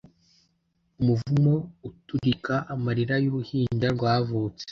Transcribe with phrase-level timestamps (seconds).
[1.01, 1.53] Umuvumo
[1.89, 4.59] uturika amarira y'uruhinja rwavutse